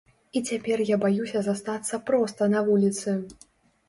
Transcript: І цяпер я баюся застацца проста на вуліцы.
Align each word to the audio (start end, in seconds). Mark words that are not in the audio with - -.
І 0.39 0.41
цяпер 0.51 0.81
я 0.89 0.95
баюся 1.03 1.41
застацца 1.47 1.99
проста 2.07 2.47
на 2.55 2.63
вуліцы. 2.71 3.15